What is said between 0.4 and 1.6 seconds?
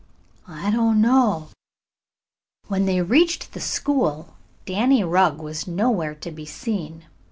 "I don't know."